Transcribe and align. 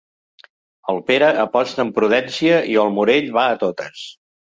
El 0.93 1.01
Pere 1.09 1.27
aposta 1.43 1.83
amb 1.83 1.93
prudència 1.97 2.55
i 2.71 2.79
el 2.85 2.89
Morell 2.97 3.29
va 3.37 3.45
a 3.51 3.61
totes. 3.65 4.03